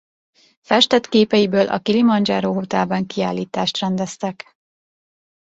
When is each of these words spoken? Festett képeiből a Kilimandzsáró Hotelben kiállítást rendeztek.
Festett 0.61 1.09
képeiből 1.09 1.67
a 1.69 1.79
Kilimandzsáró 1.79 2.53
Hotelben 2.53 3.05
kiállítást 3.05 3.77
rendeztek. 3.79 4.55